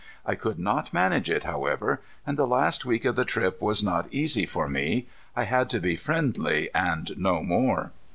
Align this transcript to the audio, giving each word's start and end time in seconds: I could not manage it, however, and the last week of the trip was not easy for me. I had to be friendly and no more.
I 0.25 0.33
could 0.33 0.57
not 0.57 0.95
manage 0.95 1.29
it, 1.29 1.43
however, 1.43 2.01
and 2.25 2.35
the 2.35 2.47
last 2.47 2.85
week 2.85 3.05
of 3.05 3.15
the 3.15 3.23
trip 3.23 3.61
was 3.61 3.83
not 3.83 4.11
easy 4.11 4.47
for 4.47 4.67
me. 4.67 5.05
I 5.35 5.43
had 5.43 5.69
to 5.69 5.79
be 5.79 5.95
friendly 5.95 6.73
and 6.73 7.15
no 7.19 7.43
more. 7.43 7.91